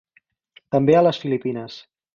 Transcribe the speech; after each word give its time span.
També 0.77 0.97
a 1.01 1.05
les 1.09 1.23
Filipines. 1.27 1.79